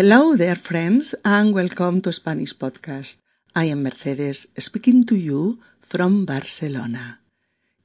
[0.00, 3.20] Hello there, friends, and welcome to Spanish Podcast.
[3.54, 7.20] I am Mercedes speaking to you from Barcelona.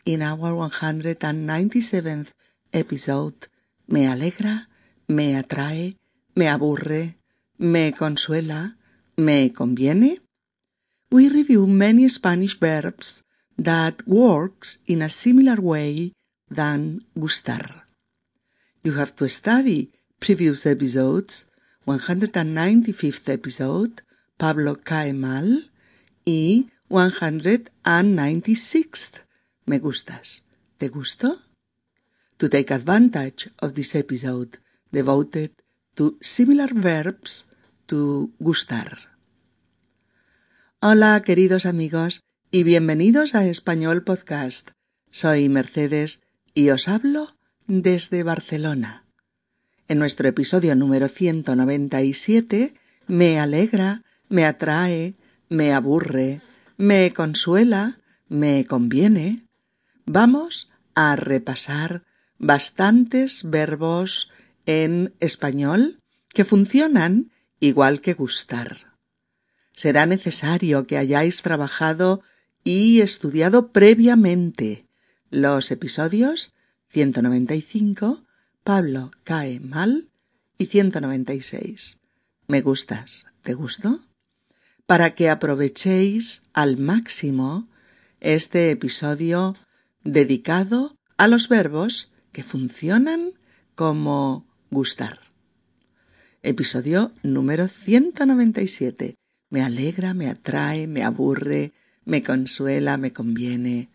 [0.05, 2.31] In our 197th
[2.71, 3.49] episode,
[3.89, 4.67] Me alegra,
[5.09, 5.97] me atrae,
[6.37, 7.15] me aburre,
[7.59, 8.77] me consuela,
[9.17, 10.19] me conviene,
[11.11, 13.25] we review many Spanish verbs
[13.57, 16.13] that works in a similar way
[16.49, 17.83] than gustar.
[18.85, 19.91] You have to study
[20.21, 21.51] previous episodes,
[21.85, 24.01] 195th episode,
[24.37, 25.71] Pablo cae mal,
[26.25, 29.25] y 196th,
[29.65, 30.43] me gustas.
[30.77, 31.41] ¿Te gustó?
[32.37, 34.59] To take advantage of this episode
[34.91, 35.51] devoted
[35.93, 37.45] to similar verbs
[37.85, 39.15] to gustar.
[40.81, 42.19] Hola, queridos amigos,
[42.51, 44.71] y bienvenidos a Español Podcast.
[45.11, 46.21] Soy Mercedes
[46.53, 49.04] y os hablo desde Barcelona.
[49.87, 52.73] En nuestro episodio número 197,
[53.05, 55.13] me alegra, me atrae,
[55.47, 56.41] me aburre,
[56.75, 59.45] me consuela, me conviene,
[60.07, 62.03] vamos a repasar
[62.39, 64.31] bastantes verbos
[64.65, 68.97] en español que funcionan igual que gustar.
[69.71, 72.23] Será necesario que hayáis trabajado
[72.63, 74.87] y estudiado previamente
[75.29, 76.55] los episodios
[76.89, 78.24] 195,
[78.65, 80.09] Pablo cae mal
[80.57, 81.99] y 196.
[82.47, 83.27] ¿Me gustas?
[83.43, 83.99] ¿Te gustó?
[84.87, 87.67] Para que aprovechéis al máximo
[88.21, 89.55] este episodio
[90.03, 93.33] dedicado a los verbos que funcionan
[93.75, 95.19] como gustar.
[96.41, 99.13] Episodio número 197.
[99.51, 101.71] Me alegra, me atrae, me aburre,
[102.03, 103.89] me consuela, me conviene.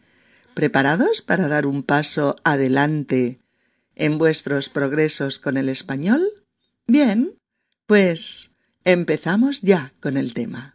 [0.55, 3.40] ¿Preparados para dar un paso adelante
[4.01, 6.27] en vuestros progresos con el español?
[6.87, 7.37] Bien,
[7.87, 8.51] pues
[8.84, 10.75] empezamos ya con el tema.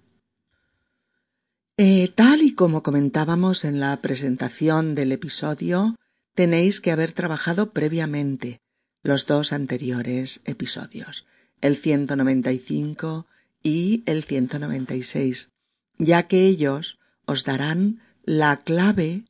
[1.78, 5.96] Eh, tal y como comentábamos en la presentación del episodio,
[6.36, 8.62] tenéis que haber trabajado previamente
[9.02, 11.26] los dos anteriores episodios,
[11.62, 13.26] el 195
[13.64, 15.50] y el 196,
[15.98, 19.24] ya que ellos os darán la clave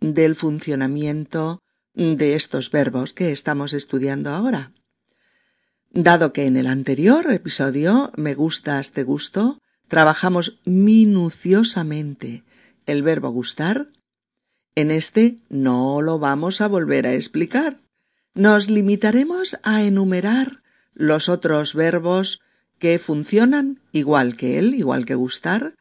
[0.00, 1.62] del funcionamiento
[1.94, 4.72] de estos verbos que estamos estudiando ahora.
[5.90, 9.58] Dado que en el anterior episodio me gustas, te gusto,
[9.88, 12.44] trabajamos minuciosamente
[12.86, 13.88] el verbo gustar,
[14.74, 17.80] en este no lo vamos a volver a explicar.
[18.34, 20.62] Nos limitaremos a enumerar
[20.94, 22.40] los otros verbos
[22.78, 25.74] que funcionan igual que él, igual que gustar,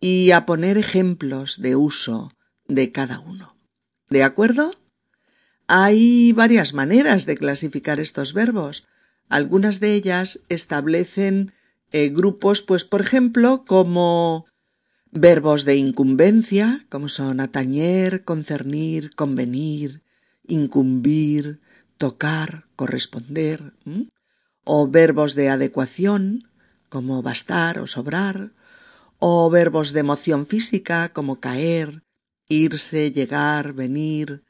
[0.00, 2.32] y a poner ejemplos de uso
[2.66, 3.56] de cada uno.
[4.10, 4.72] ¿De acuerdo?
[5.70, 8.86] Hay varias maneras de clasificar estos verbos.
[9.28, 11.52] Algunas de ellas establecen
[11.92, 14.46] eh, grupos, pues por ejemplo, como
[15.10, 20.02] verbos de incumbencia, como son atañer, concernir, convenir,
[20.46, 21.60] incumbir,
[21.98, 23.74] tocar, corresponder,
[24.64, 26.48] o verbos de adecuación,
[26.88, 28.52] como bastar o sobrar,
[29.18, 32.04] o verbos de emoción física, como caer,
[32.48, 34.47] irse, llegar, venir,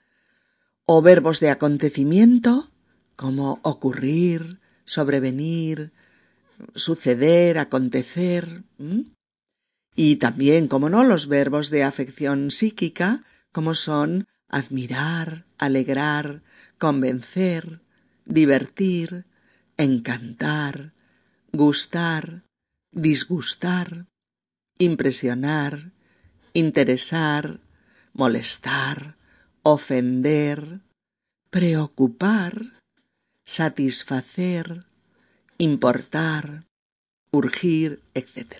[0.91, 2.71] o verbos de acontecimiento,
[3.15, 5.93] como ocurrir, sobrevenir,
[6.75, 8.65] suceder, acontecer,
[9.95, 13.23] y también, como no, los verbos de afección psíquica,
[13.53, 16.43] como son admirar, alegrar,
[16.79, 17.83] convencer,
[18.25, 19.27] divertir,
[19.77, 20.95] encantar,
[21.53, 22.45] gustar,
[22.93, 24.07] disgustar,
[24.79, 25.93] impresionar,
[26.55, 27.61] interesar,
[28.15, 29.19] molestar,
[29.73, 30.81] ofender,
[31.51, 32.81] preocupar,
[33.45, 34.85] satisfacer,
[35.59, 36.65] importar,
[37.31, 38.55] urgir, etc.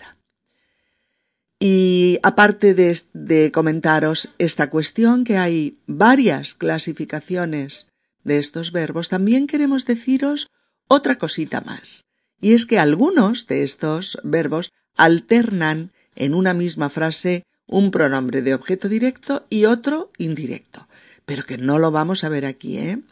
[1.59, 7.87] Y aparte de, de, comentaros esta cuestión, que hay varias clasificaciones
[8.23, 10.47] de estos verbos, también queremos deciros
[10.87, 12.01] otra cosita más.
[12.39, 18.53] Y es que algunos de estos verbos alternan en una misma frase un pronombre de
[18.53, 20.87] objeto directo y otro indirecto,
[21.29, 23.03] pero que no lo vamos a ver aquí, ¿eh?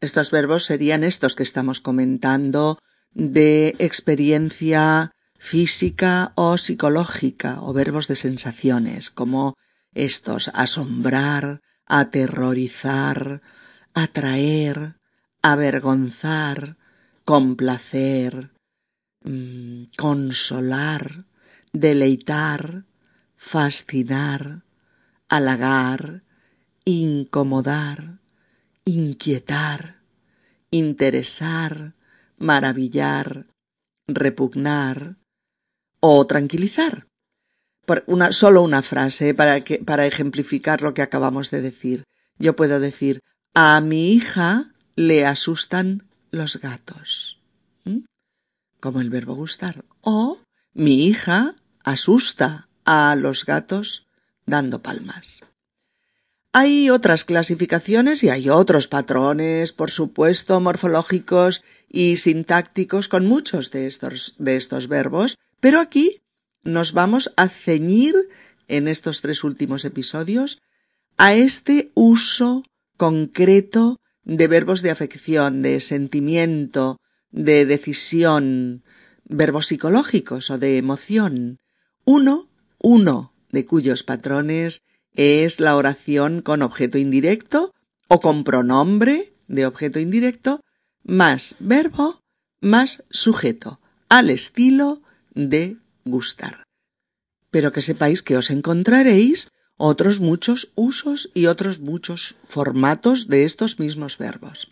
[0.00, 2.80] Estos verbos serían estos que estamos comentando
[3.14, 9.54] de experiencia física o psicológica o verbos de sensaciones como
[9.94, 13.40] estos asombrar, aterrorizar,
[13.94, 14.96] atraer,
[15.42, 16.76] avergonzar,
[17.24, 18.50] complacer,
[19.22, 21.26] mm, consolar,
[21.72, 22.82] deleitar,
[23.36, 24.64] fascinar,
[25.28, 26.25] halagar,
[26.86, 28.20] incomodar,
[28.84, 29.96] inquietar,
[30.70, 31.94] interesar,
[32.38, 33.48] maravillar,
[34.06, 35.16] repugnar
[36.00, 37.08] o tranquilizar.
[37.84, 42.04] Por una, solo una frase para, para ejemplificar lo que acabamos de decir.
[42.38, 43.20] Yo puedo decir,
[43.52, 47.40] a mi hija le asustan los gatos.
[48.80, 49.84] Como el verbo gustar.
[50.02, 50.40] O
[50.72, 54.06] mi hija asusta a los gatos
[54.44, 55.40] dando palmas.
[56.58, 63.86] Hay otras clasificaciones y hay otros patrones, por supuesto, morfológicos y sintácticos con muchos de
[63.86, 66.22] estos, de estos verbos, pero aquí
[66.62, 68.14] nos vamos a ceñir
[68.68, 70.62] en estos tres últimos episodios
[71.18, 72.62] a este uso
[72.96, 78.82] concreto de verbos de afección, de sentimiento, de decisión,
[79.26, 81.58] verbos psicológicos o de emoción.
[82.06, 82.48] Uno,
[82.78, 84.84] uno de cuyos patrones
[85.16, 87.74] es la oración con objeto indirecto
[88.08, 90.60] o con pronombre de objeto indirecto
[91.02, 92.20] más verbo
[92.60, 95.02] más sujeto, al estilo
[95.34, 96.64] de gustar.
[97.50, 103.78] Pero que sepáis que os encontraréis otros muchos usos y otros muchos formatos de estos
[103.78, 104.68] mismos verbos.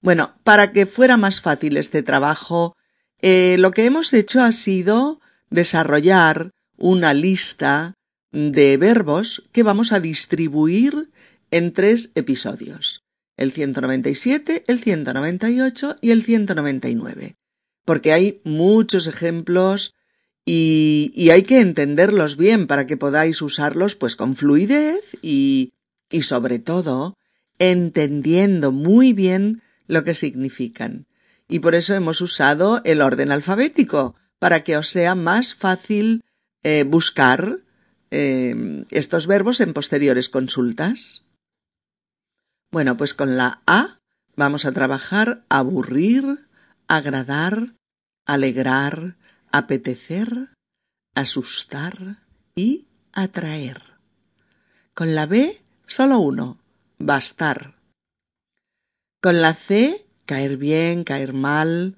[0.00, 2.76] Bueno, para que fuera más fácil este trabajo,
[3.20, 5.20] eh, lo que hemos hecho ha sido
[5.50, 7.94] desarrollar una lista
[8.32, 11.10] de verbos que vamos a distribuir
[11.50, 13.02] en tres episodios.
[13.36, 17.36] El 197, el 198 y el 199.
[17.84, 19.94] Porque hay muchos ejemplos
[20.44, 25.72] y, hay que entenderlos bien para que podáis usarlos pues con fluidez y,
[26.10, 27.16] y sobre todo
[27.58, 31.06] entendiendo muy bien lo que significan.
[31.48, 36.24] Y por eso hemos usado el orden alfabético, para que os sea más fácil
[36.62, 37.58] eh, buscar
[38.10, 41.24] eh, estos verbos en posteriores consultas?
[42.70, 43.98] Bueno, pues con la A
[44.36, 46.46] vamos a trabajar aburrir,
[46.88, 47.74] agradar,
[48.26, 49.16] alegrar,
[49.50, 50.50] apetecer,
[51.14, 52.18] asustar
[52.54, 53.82] y atraer.
[54.94, 56.58] Con la B solo uno,
[56.98, 57.76] bastar.
[59.20, 61.96] Con la C caer bien, caer mal,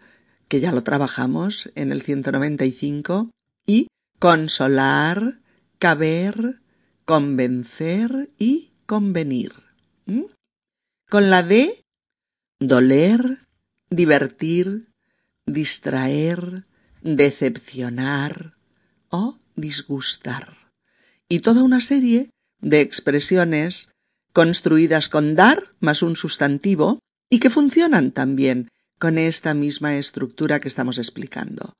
[0.49, 3.31] que ya lo trabajamos en el 195,
[3.67, 3.89] y
[4.19, 5.42] consolar,
[5.83, 6.61] caber,
[7.05, 9.53] convencer y convenir.
[11.11, 11.83] Con la D,
[12.61, 13.49] doler,
[13.91, 14.93] divertir,
[15.45, 16.67] distraer,
[17.01, 18.55] decepcionar
[19.09, 20.71] o disgustar.
[21.29, 22.31] Y toda una serie
[22.61, 23.91] de expresiones
[24.33, 28.69] construidas con dar más un sustantivo y que funcionan también
[29.01, 31.73] con esta misma estructura que estamos explicando.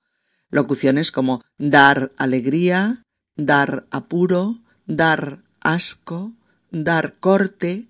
[0.51, 3.02] Locuciones como dar alegría,
[3.37, 6.33] dar apuro, dar asco,
[6.71, 7.89] dar corte,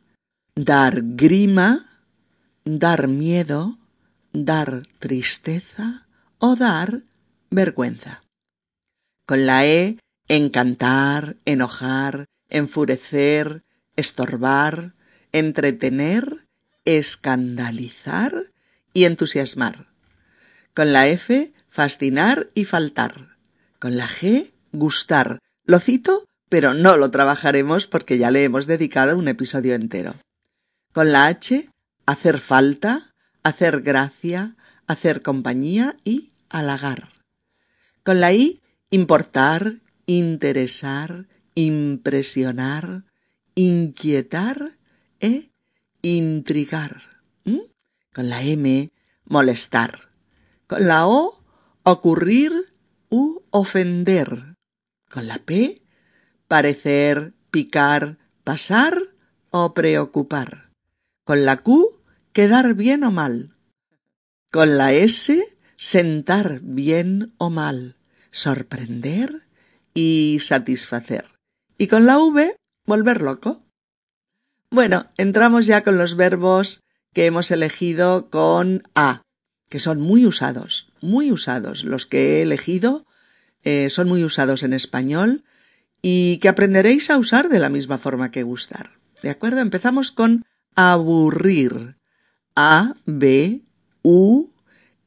[0.54, 1.86] dar grima,
[2.64, 3.78] dar miedo,
[4.32, 6.06] dar tristeza
[6.38, 7.02] o dar
[7.50, 8.22] vergüenza.
[9.26, 9.98] Con la E,
[10.28, 13.62] encantar, enojar, enfurecer,
[13.96, 14.94] estorbar,
[15.32, 16.46] entretener,
[16.84, 18.50] escandalizar
[18.92, 19.88] y entusiasmar.
[20.74, 23.36] Con la F, fascinar y faltar.
[23.78, 25.38] Con la G, gustar.
[25.64, 30.16] Lo cito, pero no lo trabajaremos porque ya le hemos dedicado un episodio entero.
[30.92, 31.70] Con la H,
[32.06, 37.08] hacer falta, hacer gracia, hacer compañía y halagar.
[38.02, 38.60] Con la I,
[38.90, 39.76] importar,
[40.06, 43.04] interesar, impresionar,
[43.54, 44.76] inquietar
[45.20, 45.50] e
[46.02, 47.22] intrigar.
[47.44, 47.60] ¿Mm?
[48.12, 48.90] Con la M,
[49.24, 50.10] molestar.
[50.66, 51.42] Con la O,
[51.82, 52.52] ocurrir
[53.08, 54.51] u ofender.
[55.12, 55.82] Con la P,
[56.48, 58.98] parecer, picar, pasar
[59.50, 60.70] o preocupar.
[61.26, 62.00] Con la Q,
[62.32, 63.54] quedar bien o mal.
[64.50, 67.98] Con la S, sentar bien o mal,
[68.30, 69.46] sorprender
[69.92, 71.26] y satisfacer.
[71.76, 73.66] Y con la V, volver loco.
[74.70, 76.80] Bueno, entramos ya con los verbos
[77.12, 79.20] que hemos elegido con A,
[79.68, 81.84] que son muy usados, muy usados.
[81.84, 83.04] Los que he elegido
[83.64, 85.44] eh, son muy usados en español
[86.02, 88.90] y que aprenderéis a usar de la misma forma que gustar.
[89.22, 89.60] ¿De acuerdo?
[89.60, 91.96] Empezamos con aburrir.
[92.54, 93.62] A, B,
[94.02, 94.50] U,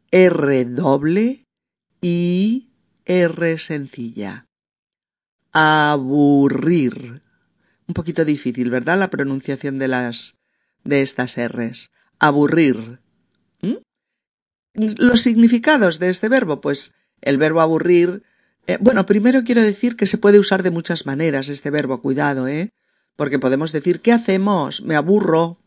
[0.09, 1.45] R doble,
[2.01, 2.69] I,
[3.05, 4.47] R sencilla.
[5.51, 7.21] Aburrir.
[7.87, 8.97] Un poquito difícil, ¿verdad?
[8.97, 10.37] La pronunciación de las
[10.83, 11.91] de estas R's.
[12.19, 12.99] Aburrir.
[13.61, 13.75] ¿Mm?
[14.73, 18.23] Los significados de este verbo, pues el verbo aburrir
[18.67, 22.47] eh, bueno, primero quiero decir que se puede usar de muchas maneras este verbo, cuidado,
[22.47, 22.71] ¿eh?
[23.15, 24.81] Porque podemos decir, ¿qué hacemos?
[24.81, 25.59] Me aburro.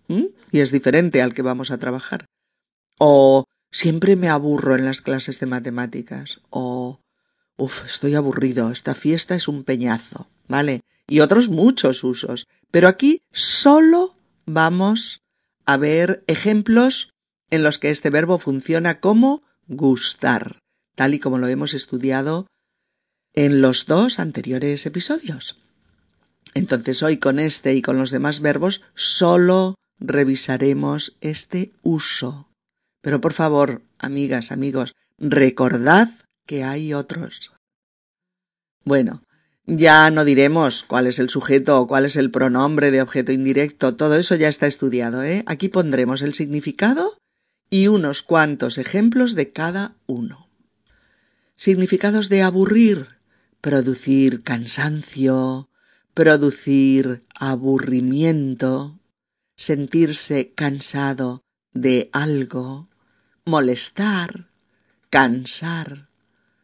[0.51, 2.25] Y es diferente al que vamos a trabajar.
[2.99, 6.41] O siempre me aburro en las clases de matemáticas.
[6.49, 7.01] O,
[7.57, 10.81] uf, estoy aburrido, esta fiesta es un peñazo, ¿vale?
[11.07, 12.47] Y otros muchos usos.
[12.71, 15.21] Pero aquí solo vamos
[15.67, 17.11] a ver ejemplos
[17.51, 20.61] en los que este verbo funciona como gustar,
[20.95, 22.47] tal y como lo hemos estudiado
[23.35, 25.59] en los dos anteriores episodios.
[26.55, 32.49] Entonces hoy con este y con los demás verbos solo revisaremos este uso.
[33.01, 36.09] Pero por favor, amigas, amigos, recordad
[36.47, 37.53] que hay otros.
[38.85, 39.23] Bueno,
[39.67, 43.97] ya no diremos cuál es el sujeto o cuál es el pronombre de objeto indirecto,
[43.97, 45.43] todo eso ya está estudiado, ¿eh?
[45.47, 47.19] Aquí pondremos el significado
[47.69, 50.49] y unos cuantos ejemplos de cada uno.
[51.55, 53.18] Significados de aburrir,
[53.61, 55.69] producir cansancio,
[56.15, 59.01] producir aburrimiento,
[59.57, 62.89] sentirse cansado de algo,
[63.45, 64.51] molestar,
[65.11, 66.09] cansar,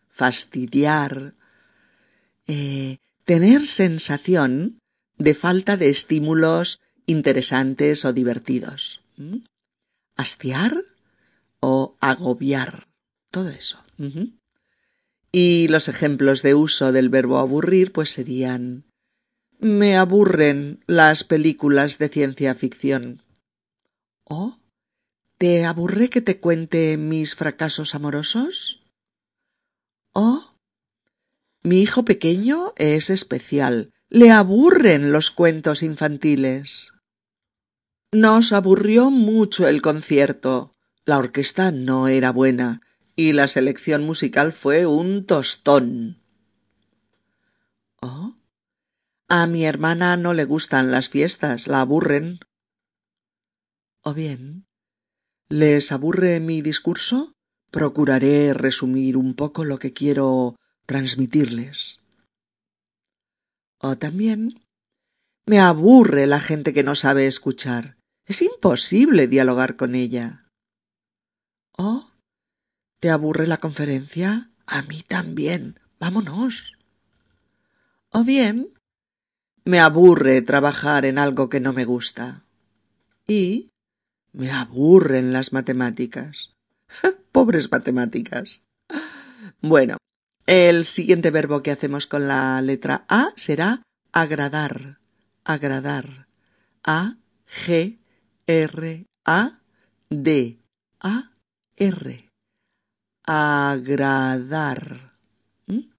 [0.08, 1.34] fastidiar,
[2.46, 4.78] eh, tener sensación
[5.18, 9.02] de falta de estímulos interesantes o divertidos.
[10.16, 10.84] Hastiar
[11.60, 12.88] o agobiar.
[13.30, 13.78] Todo eso.
[15.36, 18.84] Y los ejemplos de uso del verbo aburrir pues serían
[19.58, 23.24] me aburren las películas de ciencia ficción.
[24.22, 24.58] ¿O
[25.36, 28.84] te aburre que te cuente mis fracasos amorosos?
[30.12, 30.54] ¿O
[31.64, 33.90] mi hijo pequeño es especial.
[34.08, 36.92] Le aburren los cuentos infantiles.
[38.12, 40.76] Nos aburrió mucho el concierto.
[41.04, 42.82] La orquesta no era buena
[43.16, 46.22] y la selección musical fue un tostón.
[48.00, 48.36] ¿Oh?
[49.28, 52.40] A mi hermana no le gustan las fiestas, la aburren.
[54.02, 54.66] ¿O bien?
[55.48, 57.34] ¿Les aburre mi discurso?
[57.70, 60.56] Procuraré resumir un poco lo que quiero
[60.86, 62.00] transmitirles.
[63.78, 64.60] O también
[65.46, 67.96] me aburre la gente que no sabe escuchar.
[68.26, 70.50] Es imposible dialogar con ella.
[71.76, 72.13] ¿O
[73.04, 74.50] te aburre la conferencia?
[74.66, 75.78] A mí también.
[76.00, 76.78] Vámonos.
[78.08, 78.72] O bien
[79.66, 82.46] me aburre trabajar en algo que no me gusta.
[83.26, 83.68] Y
[84.32, 86.54] me aburren las matemáticas.
[87.30, 88.64] Pobres matemáticas.
[89.60, 89.98] Bueno,
[90.46, 93.82] el siguiente verbo que hacemos con la letra A será
[94.12, 94.98] agradar.
[95.44, 96.26] Agradar.
[96.82, 97.98] A G
[98.46, 99.60] R A
[100.08, 100.58] D
[101.00, 101.32] A
[101.76, 102.23] R.
[103.26, 105.12] Agradar.
[105.66, 105.90] ¿Mm?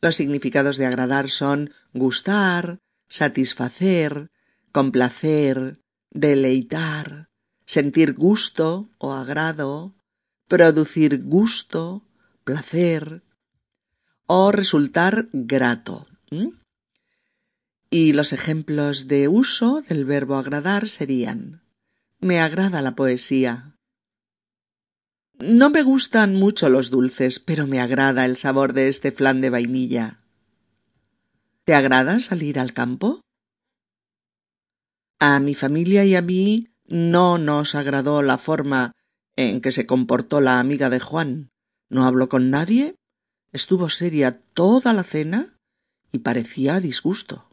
[0.00, 2.78] Los significados de agradar son gustar,
[3.08, 4.30] satisfacer,
[4.72, 5.80] complacer,
[6.10, 7.28] deleitar,
[7.66, 9.94] sentir gusto o agrado,
[10.48, 12.04] producir gusto,
[12.44, 13.22] placer,
[14.26, 16.06] o resultar grato.
[17.90, 21.62] Y los ejemplos de uso del verbo agradar serían
[22.22, 23.71] me agrada la poesía.
[25.42, 29.50] No me gustan mucho los dulces, pero me agrada el sabor de este flan de
[29.50, 30.20] vainilla.
[31.64, 33.20] ¿Te agrada salir al campo?
[35.18, 38.92] A mi familia y a mí no nos agradó la forma
[39.34, 41.50] en que se comportó la amiga de Juan.
[41.88, 42.94] No habló con nadie
[43.52, 45.58] Estuvo seria toda la cena
[46.10, 47.50] y parecía disgusto.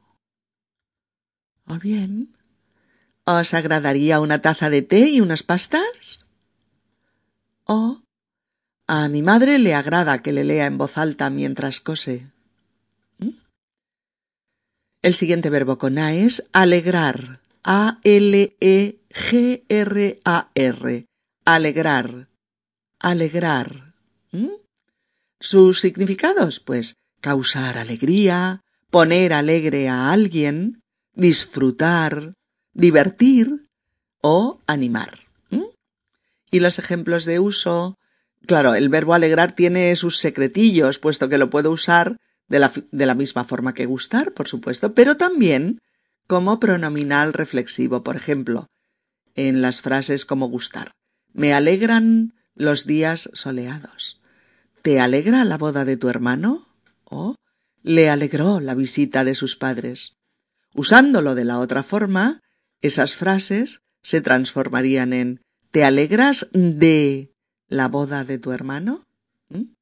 [1.68, 2.38] ¿O bien?
[3.26, 6.19] ¿Os agradaría una taza de té y unas pastas?
[7.72, 8.02] ¿O
[8.88, 12.32] a mi madre le agrada que le lea en voz alta mientras cose?
[13.20, 13.30] ¿Mm?
[15.04, 17.42] El siguiente verbo con A es alegrar.
[17.64, 18.66] A-L-E-G-R-A-R.
[21.46, 22.30] Alegrar.
[23.00, 23.94] Alegrar.
[24.32, 24.50] ¿Mm?
[25.40, 30.82] Sus significados, pues, causar alegría, poner alegre a alguien,
[31.14, 32.34] disfrutar,
[32.74, 33.68] divertir
[34.24, 35.29] o animar.
[36.52, 37.98] Y los ejemplos de uso,
[38.46, 43.06] claro, el verbo alegrar tiene sus secretillos, puesto que lo puedo usar de la, de
[43.06, 45.80] la misma forma que gustar, por supuesto, pero también
[46.28, 48.68] como pronominal reflexivo, por ejemplo,
[49.36, 50.92] en las frases como gustar.
[51.34, 54.20] Me alegran los días soleados.
[54.82, 56.68] ¿Te alegra la boda de tu hermano?
[57.04, 57.36] ¿O
[57.82, 60.14] le alegró la visita de sus padres?
[60.74, 62.42] Usándolo de la otra forma,
[62.82, 65.42] esas frases se transformarían en
[65.72, 67.34] ¿Te alegras de
[67.68, 69.08] la boda de tu hermano?
[69.50, 69.74] ¿Mm?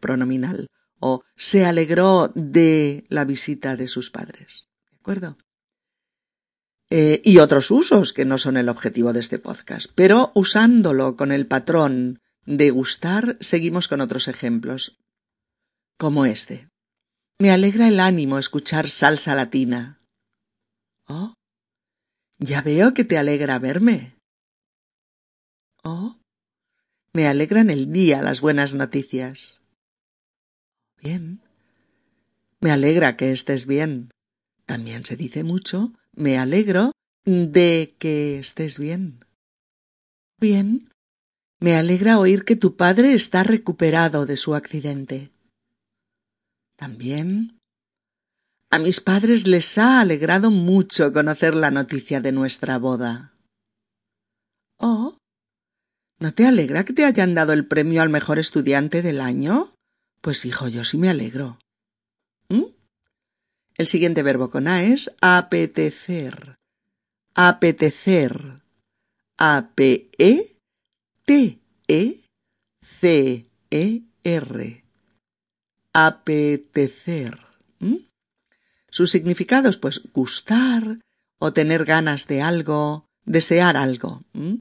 [0.00, 0.68] Pronominal.
[0.98, 4.68] O se alegró de la visita de sus padres.
[4.90, 5.38] ¿De acuerdo?
[6.90, 9.90] eh, y otros usos que no son el objetivo de este podcast.
[9.94, 14.98] Pero usándolo con el patrón de gustar, seguimos con otros ejemplos,
[15.96, 16.68] como este.
[17.38, 20.02] Me alegra el ánimo escuchar salsa latina.
[21.06, 21.34] Oh,
[22.38, 24.16] ya veo que te alegra verme.
[25.82, 26.16] Oh,
[27.12, 29.60] me alegran el día las buenas noticias.
[31.02, 31.40] Bien.
[32.60, 34.10] Me alegra que estés bien.
[34.66, 36.92] También se dice mucho me alegro
[37.24, 39.24] de que estés bien.
[40.38, 40.90] Bien.
[41.60, 45.30] Me alegra oír que tu padre está recuperado de su accidente.
[46.76, 47.58] También.
[48.70, 53.34] A mis padres les ha alegrado mucho conocer la noticia de nuestra boda.
[54.78, 55.19] Oh.
[56.20, 59.72] ¿No te alegra que te hayan dado el premio al mejor estudiante del año?
[60.20, 61.58] Pues hijo, yo sí me alegro.
[62.50, 62.64] ¿Mm?
[63.78, 66.56] El siguiente verbo con A es apetecer.
[67.34, 68.60] Apetecer.
[69.38, 70.04] A-P-E-T-E-C-E-R.
[75.94, 77.38] Apetecer.
[77.78, 77.96] ¿Mm?
[78.90, 80.98] Sus significados, pues gustar
[81.38, 84.22] o tener ganas de algo, desear algo.
[84.34, 84.56] ¿Mm?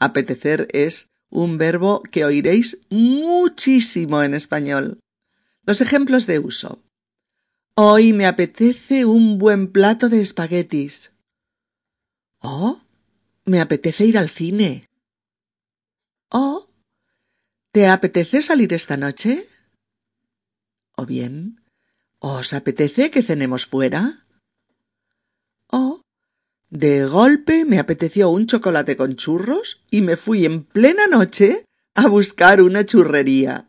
[0.00, 4.98] Apetecer es un verbo que oiréis muchísimo en español.
[5.64, 6.82] Los ejemplos de uso.
[7.74, 11.12] Hoy me apetece un buen plato de espaguetis.
[12.40, 12.80] Oh,
[13.44, 14.86] me apetece ir al cine.
[16.30, 16.70] Oh,
[17.72, 19.46] ¿te apetece salir esta noche?
[20.96, 21.60] O bien,
[22.18, 24.26] ¿os apetece que cenemos fuera?
[26.70, 32.06] De golpe me apeteció un chocolate con churros y me fui en plena noche a
[32.06, 33.68] buscar una churrería.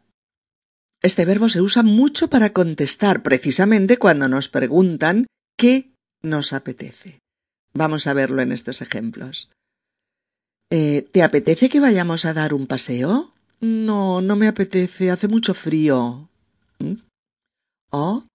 [1.01, 5.25] Este verbo se usa mucho para contestar precisamente cuando nos preguntan
[5.58, 5.89] qué
[6.22, 7.20] nos apetece.
[7.74, 9.50] Vamos a verlo en estos ejemplos.
[10.70, 13.34] Eh, ¿Te apetece que vayamos a dar un paseo?
[13.60, 16.29] No, no me apetece, hace mucho frío.
[16.77, 16.98] ¿Mm?
[17.90, 18.25] ¿Oh?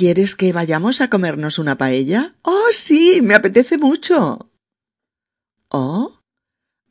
[0.00, 2.34] ¿Quieres que vayamos a comernos una paella?
[2.40, 4.50] Oh, sí, me apetece mucho.
[5.68, 6.18] ¿Oh?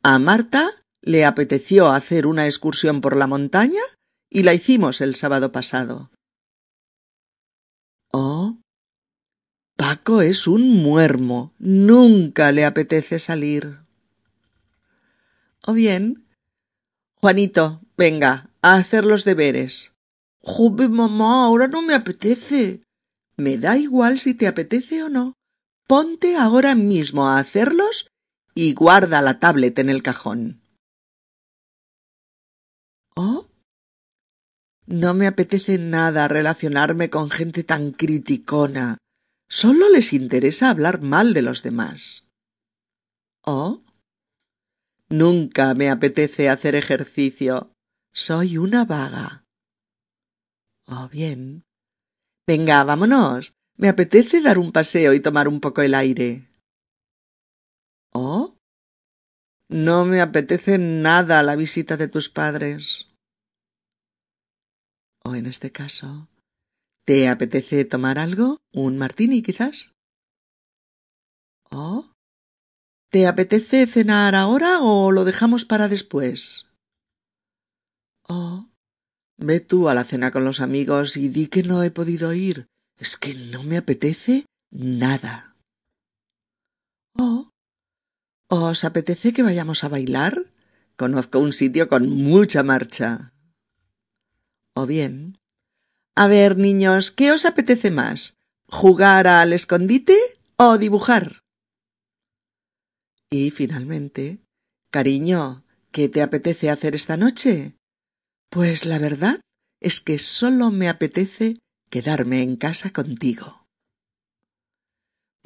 [0.04, 3.82] ¿A Marta le apeteció hacer una excursión por la montaña?
[4.30, 6.12] y la hicimos el sábado pasado.
[8.12, 8.58] Oh.
[9.74, 11.52] Paco es un muermo.
[11.58, 13.80] Nunca le apetece salir.
[15.66, 16.28] O bien.
[17.16, 19.96] Juanito, venga, a hacer los deberes.
[20.38, 22.84] Jube, mamá, ahora no me apetece.
[23.40, 25.34] Me da igual si te apetece o no.
[25.86, 28.10] Ponte ahora mismo a hacerlos
[28.54, 30.60] y guarda la tablet en el cajón.
[33.16, 33.48] Oh,
[34.86, 38.98] no me apetece nada relacionarme con gente tan criticona.
[39.48, 42.26] Solo les interesa hablar mal de los demás.
[43.42, 43.82] ¿Oh?
[45.08, 47.72] Nunca me apetece hacer ejercicio.
[48.12, 49.44] Soy una vaga.
[50.86, 51.64] Oh, bien.
[52.46, 53.54] Venga, vámonos.
[53.76, 56.48] Me apetece dar un paseo y tomar un poco el aire.
[58.12, 58.56] ¿Oh?
[59.68, 63.06] No me apetece nada la visita de tus padres.
[65.24, 66.28] O en este caso,
[67.04, 68.58] ¿te apetece tomar algo?
[68.72, 69.92] ¿Un martini quizás?
[71.70, 72.10] ¿O
[73.10, 76.66] te apetece cenar ahora o lo dejamos para después?
[78.28, 78.69] Oh,
[79.40, 82.68] ve tú a la cena con los amigos y di que no he podido ir.
[82.96, 85.56] Es que no me apetece nada.
[87.16, 87.50] Oh,
[88.48, 90.52] ¿os apetece que vayamos a bailar?
[90.96, 93.32] Conozco un sitio con mucha marcha.
[94.74, 95.38] O bien,
[96.14, 98.38] a ver, niños, ¿qué os apetece más?
[98.66, 100.16] ¿Jugar al escondite
[100.56, 101.40] o dibujar?
[103.30, 104.40] Y finalmente,
[104.90, 107.79] cariño, ¿qué te apetece hacer esta noche?
[108.50, 109.40] Pues la verdad
[109.80, 111.58] es que solo me apetece
[111.88, 113.64] quedarme en casa contigo.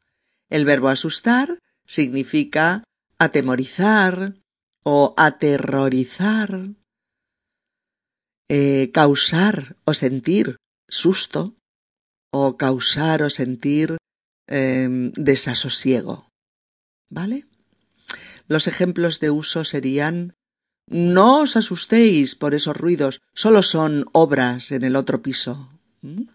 [0.50, 2.82] El verbo asustar significa
[3.18, 4.34] atemorizar
[4.82, 6.70] o aterrorizar,
[8.48, 10.56] eh, causar o sentir
[10.88, 11.57] susto
[12.30, 13.96] o causar o sentir
[14.46, 16.28] em, desasosiego.
[17.10, 17.46] ¿Vale?
[18.46, 20.34] Los ejemplos de uso serían
[20.90, 25.68] no os asustéis por esos ruidos, solo son obras en el otro piso.
[26.00, 26.30] ¿Mm?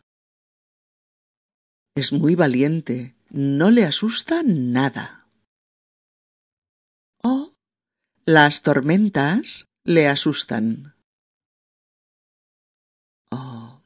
[1.96, 5.28] Es muy valiente, no le asusta nada.
[7.24, 7.54] Oh,
[8.26, 10.96] Las tormentas le asustan.
[13.32, 13.82] Oh,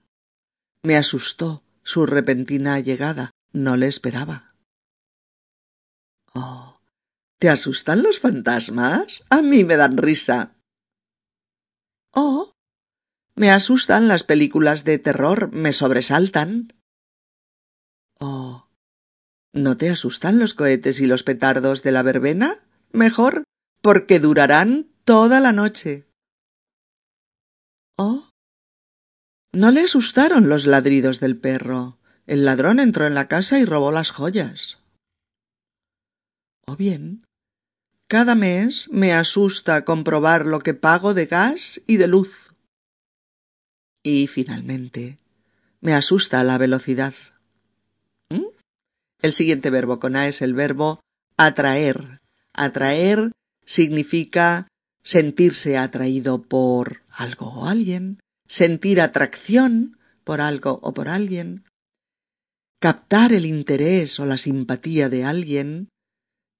[0.84, 3.32] me asustó su repentina llegada.
[3.54, 4.54] No le esperaba.
[6.36, 6.82] Oh,
[7.39, 9.23] ¿te asustan los fantasmas?
[9.30, 10.58] A mí me dan risa.
[12.13, 12.52] Oh,
[13.36, 16.73] me asustan las películas de terror, me sobresaltan.
[18.19, 18.67] Oh,
[19.54, 22.67] ¿no te asustan los cohetes y los petardos de la verbena?
[22.91, 23.45] Mejor,
[23.82, 26.06] porque durarán toda la noche.
[27.95, 28.26] Oh,
[29.53, 31.97] no le asustaron los ladridos del perro.
[32.25, 34.79] El ladrón entró en la casa y robó las joyas.
[36.65, 37.25] O bien,
[38.07, 42.53] cada mes me asusta comprobar lo que pago de gas y de luz.
[44.03, 45.17] Y finalmente,
[45.81, 47.13] me asusta la velocidad.
[48.29, 48.45] ¿Mm?
[49.21, 50.99] El siguiente verbo con A es el verbo
[51.38, 52.21] atraer.
[52.53, 53.31] Atraer
[53.65, 54.67] significa
[55.03, 61.63] sentirse atraído por algo o alguien, sentir atracción por algo o por alguien,
[62.79, 65.89] captar el interés o la simpatía de alguien,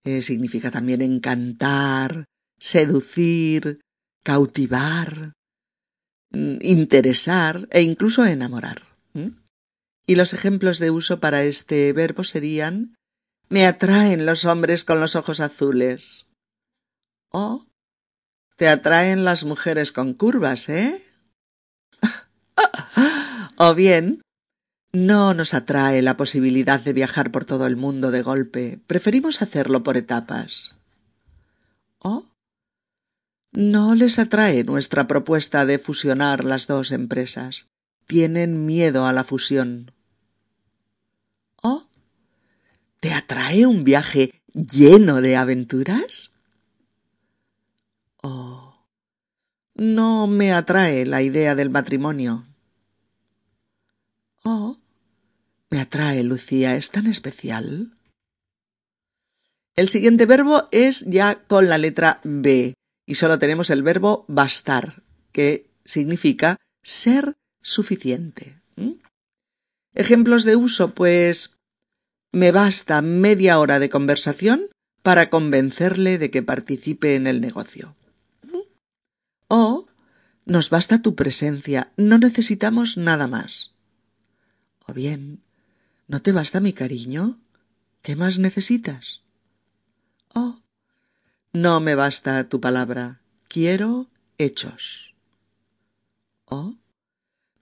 [0.04, 2.26] eh, significa también encantar,
[2.60, 3.82] seducir,
[4.24, 5.34] cautivar,
[6.32, 8.84] Mm, interesar e incluso enamorar.
[10.10, 12.96] Y los ejemplos de uso para este verbo serían
[13.50, 16.28] me atraen los hombres con los ojos azules.
[17.30, 17.66] O
[18.56, 21.04] te atraen las mujeres con curvas, ¿eh?
[23.58, 24.22] o bien
[24.94, 28.80] no nos atrae la posibilidad de viajar por todo el mundo de golpe.
[28.88, 30.76] Preferimos hacerlo por etapas.
[32.00, 32.26] O
[33.52, 37.68] no les atrae nuestra propuesta de fusionar las dos empresas.
[38.06, 39.92] Tienen miedo a la fusión.
[41.62, 41.84] ¿Oh?
[43.00, 46.32] ¿Te atrae un viaje lleno de aventuras?
[48.22, 48.86] Oh.
[49.76, 52.47] No me atrae la idea del matrimonio.
[55.70, 57.98] Me atrae, Lucía, es tan especial.
[59.76, 62.74] El siguiente verbo es ya con la letra B
[63.06, 68.58] y solo tenemos el verbo bastar, que significa ser suficiente.
[69.94, 71.58] Ejemplos de uso, pues
[72.32, 74.68] me basta media hora de conversación
[75.02, 77.96] para convencerle de que participe en el negocio.
[79.48, 79.88] O
[80.46, 83.77] nos basta tu presencia, no necesitamos nada más.
[84.88, 85.44] O bien,
[86.08, 87.40] ¿no te basta mi cariño?
[88.02, 89.22] ¿Qué más necesitas?
[90.34, 90.62] Oh,
[91.52, 95.16] no me basta tu palabra, quiero hechos.
[96.46, 96.76] ¿Oh?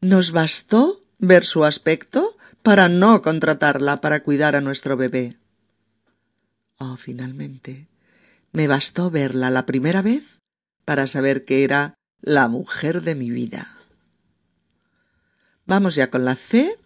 [0.01, 5.39] ¿Nos bastó ver su aspecto para no contratarla para cuidar a nuestro bebé?
[6.77, 7.87] Oh, finalmente,
[8.51, 10.41] me bastó verla la primera vez
[10.83, 13.77] para saber que era la mujer de mi vida.
[15.65, 16.77] Vamos ya con la C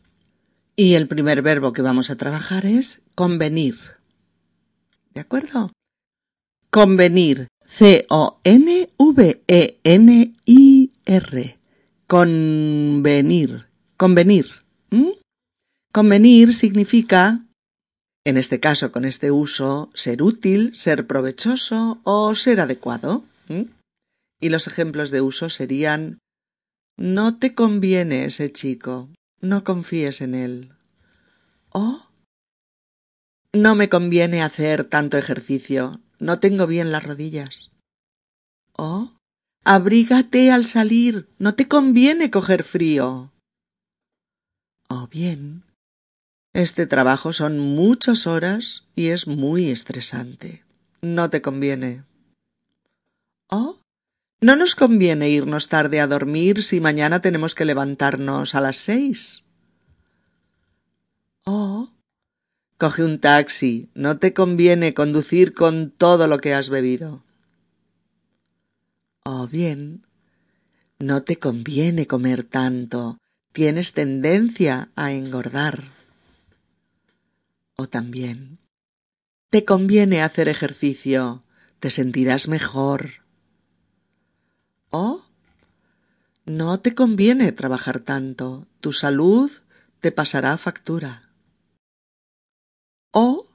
[0.80, 3.78] y el primer verbo que vamos a trabajar es convenir.
[5.13, 5.74] ¿De acuerdo?
[6.70, 7.50] Convenir.
[7.65, 8.39] C-O-N-V-E-N-I-R.
[12.08, 13.68] Convenir.
[13.98, 14.48] Convenir.
[15.92, 17.46] Convenir significa,
[18.24, 23.26] en este caso con este uso, ser útil, ser provechoso o ser adecuado.
[24.39, 26.20] Y los ejemplos de uso serían
[26.96, 29.10] no te conviene ese chico,
[29.41, 30.73] no confíes en él.
[31.71, 32.10] O
[33.54, 37.71] no me conviene hacer tanto ejercicio, no tengo bien las rodillas.
[38.78, 39.17] Oh,
[39.63, 41.28] abrígate al salir.
[41.39, 43.32] No te conviene coger frío.
[44.88, 45.63] Oh, bien.
[46.54, 50.63] Este trabajo son muchas horas y es muy estresante.
[51.02, 52.04] No te conviene.
[53.49, 53.80] Oh,
[54.41, 59.43] no nos conviene irnos tarde a dormir si mañana tenemos que levantarnos a las seis.
[61.45, 61.89] Oh,
[62.80, 63.89] Coge un taxi.
[63.93, 67.25] No te conviene conducir con todo lo que has bebido.
[69.25, 70.08] O bien,
[70.97, 73.17] no te conviene comer tanto.
[73.52, 75.91] Tienes tendencia a engordar.
[77.75, 78.60] O también,
[79.49, 81.43] te conviene hacer ejercicio.
[81.82, 83.25] Te sentirás mejor.
[84.91, 85.25] O
[86.45, 88.67] no te conviene trabajar tanto.
[88.82, 89.52] Tu salud
[89.99, 91.30] te pasará factura.
[93.13, 93.47] O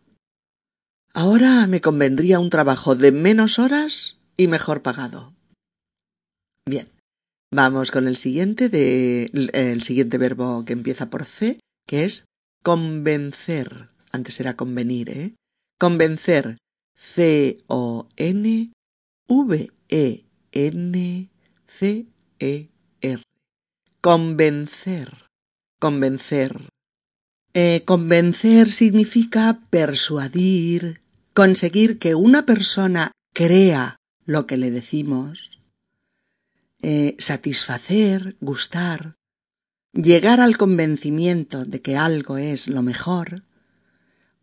[1.12, 5.32] ahora me convendría un trabajo de menos horas y mejor pagado.
[6.66, 6.88] Bien,
[7.52, 12.26] vamos con el siguiente de el siguiente verbo que empieza por C, que es
[12.62, 13.90] convencer.
[14.12, 15.34] Antes era convenir, ¿eh?
[15.78, 16.58] Convencer.
[16.96, 18.70] C O N
[20.54, 22.00] V-E-N-C-E-R.
[24.00, 25.28] Convencer.
[25.80, 26.68] Convencer.
[27.54, 31.02] Eh, convencer significa persuadir,
[31.34, 35.58] conseguir que una persona crea lo que le decimos,
[36.82, 39.16] eh, satisfacer, gustar,
[39.92, 43.44] llegar al convencimiento de que algo es lo mejor,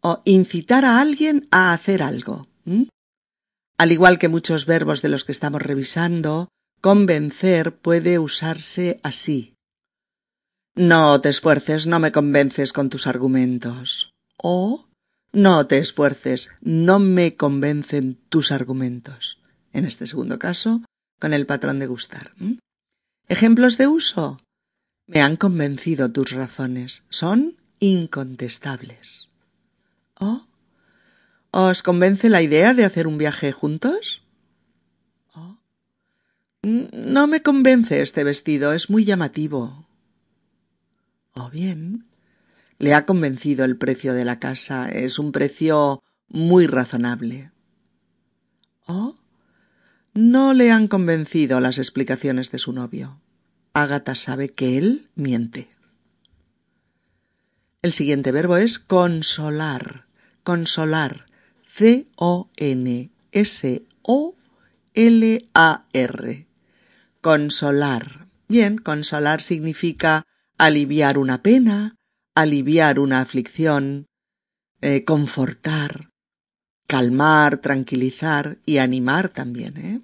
[0.02, 2.48] o incitar a alguien a hacer algo.
[3.82, 6.50] Al igual que muchos verbos de los que estamos revisando,
[6.82, 9.56] convencer puede usarse así.
[10.76, 14.14] No te esfuerces, no me convences con tus argumentos.
[14.38, 14.88] O
[15.34, 19.40] no te esfuerces, no me convencen tus argumentos.
[19.74, 20.84] En este segundo caso,
[21.20, 22.34] con el patrón de gustar.
[23.30, 24.44] Ejemplos de uso.
[25.08, 27.02] Me han convencido tus razones.
[27.10, 29.30] Son incontestables.
[30.20, 30.46] ¿O
[31.52, 34.24] os convence la idea de hacer un viaje juntos?
[35.36, 35.58] ¿O
[36.64, 39.88] no me convence este vestido, es muy llamativo.
[41.34, 42.08] O bien,
[42.78, 47.52] le ha convencido el precio de la casa, es un precio muy razonable.
[48.88, 49.18] O
[50.14, 53.22] no le han convencido las explicaciones de su novio.
[53.74, 55.70] Ágata sabe que él miente.
[57.82, 60.06] El siguiente verbo es consolar.
[60.44, 61.31] Consolar.
[61.74, 63.08] C-O-N-S-O-L-A-R.
[67.22, 68.28] Consolar.
[68.50, 70.26] Bien, consolar significa
[70.58, 71.96] aliviar una pena,
[72.36, 74.08] aliviar una aflicción,
[74.82, 76.10] eh, confortar,
[76.88, 79.78] calmar, tranquilizar y animar también.
[79.78, 80.02] ¿eh?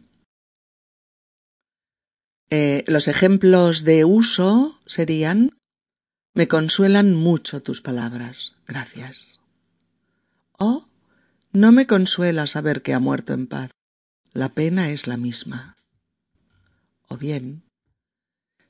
[2.50, 5.60] Eh, los ejemplos de uso serían
[6.34, 8.54] me consuelan mucho tus palabras.
[8.68, 9.38] Gracias.
[11.58, 13.72] No me consuela saber que ha muerto en paz.
[14.32, 15.76] La pena es la misma.
[17.08, 17.64] O bien,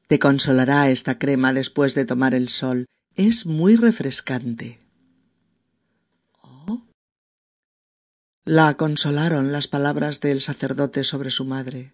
[0.08, 2.86] te consolará esta crema después de tomar el sol.
[3.16, 4.80] Es muy refrescante.
[6.42, 6.86] Oh.
[8.46, 11.92] La consolaron las palabras del sacerdote sobre su madre.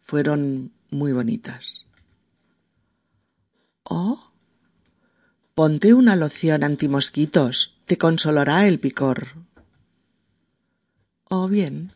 [0.00, 1.84] Fueron muy bonitas.
[3.82, 4.32] Oh.
[5.54, 7.74] Ponte una loción antimosquitos.
[7.84, 9.45] Te consolará el picor.
[11.28, 11.92] O bien,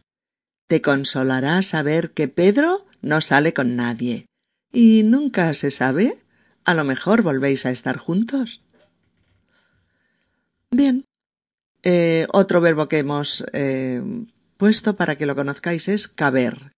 [0.67, 4.27] te consolará saber que Pedro no sale con nadie
[4.73, 6.23] y nunca se sabe,
[6.65, 8.63] a lo mejor volvéis a estar juntos.
[10.71, 11.05] Bien.
[11.83, 14.03] Eh, otro verbo que hemos eh,
[14.57, 16.73] puesto para que lo conozcáis es caber.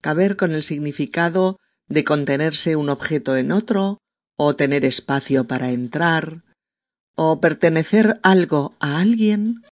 [0.00, 1.58] Caber con el significado
[1.88, 3.98] de contenerse un objeto en otro,
[4.36, 6.42] o tener espacio para entrar,
[7.16, 9.64] o pertenecer algo a alguien,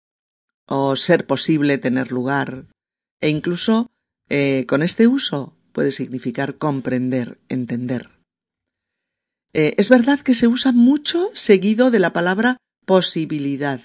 [0.66, 2.66] o ser posible tener lugar,
[3.20, 3.90] e incluso
[4.28, 8.10] eh, con este uso puede significar comprender, entender.
[9.52, 13.80] Eh, es verdad que se usa mucho seguido de la palabra posibilidad.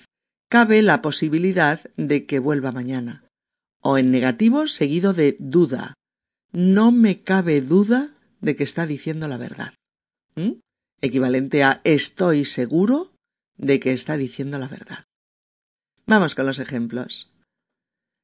[0.49, 3.23] Cabe la posibilidad de que vuelva mañana.
[3.81, 5.93] O en negativo seguido de duda.
[6.51, 9.73] No me cabe duda de que está diciendo la verdad.
[10.35, 10.53] ¿Mm?
[11.01, 13.13] Equivalente a estoy seguro
[13.57, 15.05] de que está diciendo la verdad.
[16.09, 17.29] Vamos con los ejemplos.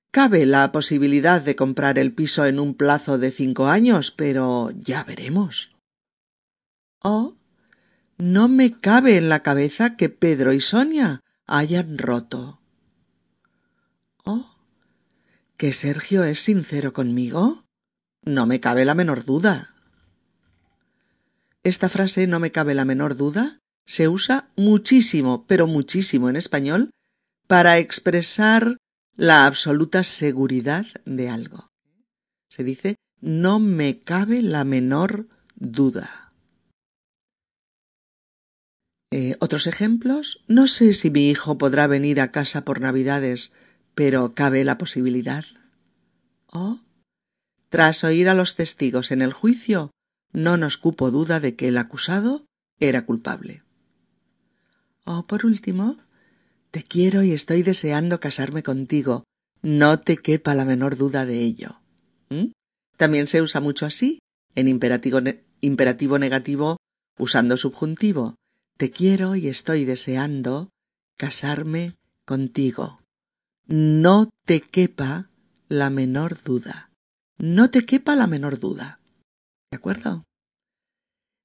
[0.10, 5.04] Cabe la posibilidad de comprar el piso en un plazo de cinco años, pero ya
[5.04, 5.76] veremos.
[7.04, 7.36] Oh,
[8.18, 12.60] no me cabe en la cabeza que Pedro y Sonia hayan roto.
[14.24, 14.58] Oh,
[15.56, 17.66] ¿que Sergio es sincero conmigo?
[18.24, 19.76] No me cabe la menor duda.
[21.62, 26.90] Esta frase no me cabe la menor duda se usa muchísimo, pero muchísimo en español
[27.48, 28.78] para expresar
[29.16, 31.68] la absoluta seguridad de algo.
[32.50, 36.32] Se dice no me cabe la menor duda.
[39.12, 40.44] Eh, Otros ejemplos.
[40.48, 43.52] No sé si mi hijo podrá venir a casa por Navidades,
[43.96, 45.46] pero cabe la posibilidad.
[46.52, 46.82] O,
[47.70, 49.92] tras oír a los testigos en el juicio,
[50.32, 52.46] no nos cupo duda de que el acusado
[52.80, 53.64] era culpable.
[55.06, 55.98] O, por último,
[56.76, 59.24] te quiero y estoy deseando casarme contigo.
[59.62, 61.80] No te quepa la menor duda de ello.
[62.28, 62.52] ¿Mm?
[62.98, 64.20] También se usa mucho así,
[64.56, 65.22] en imperativo,
[65.62, 66.76] imperativo negativo,
[67.18, 68.36] usando subjuntivo.
[68.76, 70.70] Te quiero y estoy deseando
[71.16, 73.00] casarme contigo.
[73.68, 75.30] No te quepa
[75.70, 76.92] la menor duda.
[77.38, 79.00] No te quepa la menor duda.
[79.72, 80.26] ¿De acuerdo?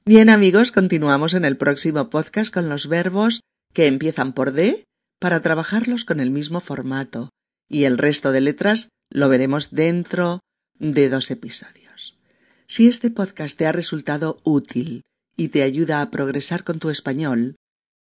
[0.04, 4.86] Bien amigos, continuamos en el próximo podcast con los verbos que empiezan por D
[5.20, 7.30] para trabajarlos con el mismo formato
[7.68, 10.40] y el resto de letras lo veremos dentro
[10.78, 12.18] de dos episodios.
[12.66, 15.02] Si este podcast te ha resultado útil
[15.36, 17.56] y te ayuda a progresar con tu español,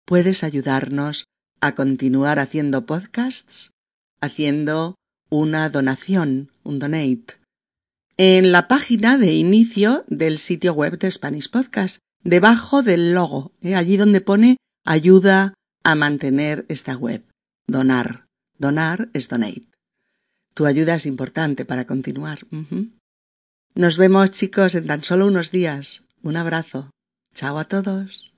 [0.05, 1.25] puedes ayudarnos
[1.61, 3.71] a continuar haciendo podcasts
[4.25, 4.97] haciendo
[5.29, 7.37] una donación, un donate,
[8.17, 13.75] en la página de inicio del sitio web de Spanish Podcast, debajo del logo, ¿eh?
[13.75, 17.23] allí donde pone ayuda a mantener esta web.
[17.69, 18.27] Donar.
[18.59, 19.69] Donar es donate.
[20.55, 22.47] Tu ayuda es importante para continuar.
[23.75, 26.03] Nos vemos chicos en tan solo unos días.
[26.23, 26.91] Un abrazo.
[27.35, 28.34] Chao a todos.